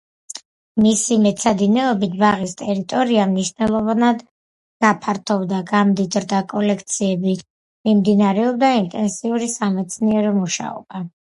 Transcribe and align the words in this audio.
მისი 0.83 1.15
მეცადინეობით 1.23 2.13
ბაღის 2.21 2.55
ტერიტორია 2.61 3.25
მნიშვნელოვნად 3.33 4.23
გაფართოვდა, 4.85 5.59
გამდიდრდა 5.71 6.39
კოლექციები; 6.57 7.35
მიმდინარეობდა 7.89 8.73
ინტენსიური 8.83 9.51
სამეცნიერო 9.57 10.33
მუშაობა. 10.39 11.03